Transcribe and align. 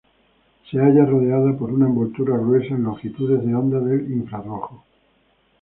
Se 0.67 0.79
halla 0.79 1.05
rodeada 1.05 1.55
por 1.55 1.71
una 1.71 1.85
envoltura 1.85 2.35
gruesa 2.35 2.73
en 2.73 2.85
longitudes 2.85 3.45
de 3.45 3.53
onda 3.53 3.79
del 3.79 4.11
infrarrojo. 4.11 4.83